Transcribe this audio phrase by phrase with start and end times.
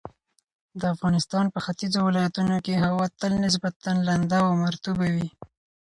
[0.79, 5.29] د افغانستان په ختیځو ولایتونو کې هوا تل نسبتاً لنده او مرطوبه وي.